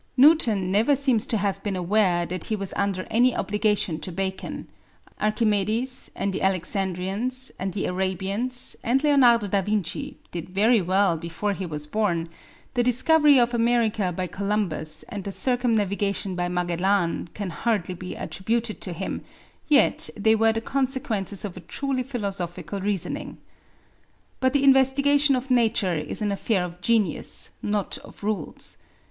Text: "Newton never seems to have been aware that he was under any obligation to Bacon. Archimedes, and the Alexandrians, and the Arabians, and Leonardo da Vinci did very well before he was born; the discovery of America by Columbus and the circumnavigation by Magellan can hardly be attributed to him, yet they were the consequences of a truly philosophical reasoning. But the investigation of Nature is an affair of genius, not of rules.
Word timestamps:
"Newton 0.17 0.71
never 0.71 0.95
seems 0.95 1.27
to 1.27 1.37
have 1.37 1.61
been 1.61 1.75
aware 1.75 2.25
that 2.25 2.45
he 2.45 2.55
was 2.55 2.73
under 2.75 3.05
any 3.11 3.35
obligation 3.35 3.99
to 3.99 4.11
Bacon. 4.11 4.67
Archimedes, 5.19 6.09
and 6.15 6.33
the 6.33 6.41
Alexandrians, 6.41 7.51
and 7.59 7.73
the 7.73 7.85
Arabians, 7.85 8.75
and 8.83 9.03
Leonardo 9.03 9.47
da 9.47 9.61
Vinci 9.61 10.17
did 10.31 10.49
very 10.49 10.81
well 10.81 11.17
before 11.17 11.53
he 11.53 11.67
was 11.67 11.85
born; 11.85 12.29
the 12.73 12.81
discovery 12.81 13.39
of 13.39 13.53
America 13.53 14.11
by 14.11 14.25
Columbus 14.25 15.03
and 15.07 15.23
the 15.23 15.31
circumnavigation 15.31 16.33
by 16.35 16.47
Magellan 16.47 17.27
can 17.35 17.51
hardly 17.51 17.93
be 17.93 18.15
attributed 18.15 18.81
to 18.81 18.93
him, 18.93 19.21
yet 19.67 20.09
they 20.17 20.33
were 20.33 20.51
the 20.51 20.61
consequences 20.61 21.45
of 21.45 21.55
a 21.55 21.59
truly 21.59 22.01
philosophical 22.01 22.81
reasoning. 22.81 23.37
But 24.39 24.53
the 24.53 24.63
investigation 24.63 25.35
of 25.35 25.51
Nature 25.51 25.93
is 25.93 26.23
an 26.23 26.31
affair 26.31 26.63
of 26.63 26.81
genius, 26.81 27.51
not 27.61 27.99
of 27.99 28.23
rules. 28.23 28.77